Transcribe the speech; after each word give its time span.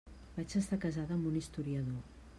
Vaig 0.37 0.55
estar 0.59 0.79
casada 0.87 1.15
amb 1.19 1.29
un 1.33 1.39
historiador. 1.43 2.21